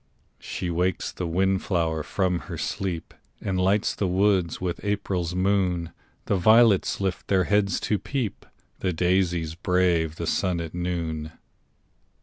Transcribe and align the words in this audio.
She 0.39 0.71
wakes 0.71 1.11
the 1.11 1.27
wind 1.27 1.61
flower 1.61 2.01
from 2.01 2.39
her 2.49 2.57
sleep, 2.57 3.13
And 3.39 3.61
lights 3.61 3.93
the 3.93 4.07
woods 4.07 4.59
with 4.59 4.83
April's 4.83 5.35
moon; 5.35 5.91
The 6.25 6.37
violets 6.37 6.99
lift 6.99 7.27
their 7.27 7.43
heads 7.43 7.79
to 7.81 7.99
peep, 7.99 8.47
The 8.79 8.93
daisies 8.93 9.53
brave 9.53 10.15
the 10.15 10.25
sun 10.25 10.59
at 10.59 10.73
noon. 10.73 11.33